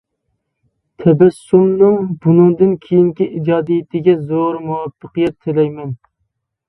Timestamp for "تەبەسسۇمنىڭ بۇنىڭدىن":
1.01-2.73